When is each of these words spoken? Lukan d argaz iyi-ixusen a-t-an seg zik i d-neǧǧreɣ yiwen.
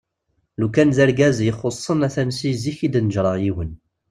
Lukan 0.59 0.89
d 0.95 0.97
argaz 1.03 1.37
iyi-ixusen 1.41 2.05
a-t-an 2.07 2.29
seg 2.39 2.53
zik 2.63 2.79
i 2.85 2.89
d-neǧǧreɣ 2.93 3.35
yiwen. 3.43 3.71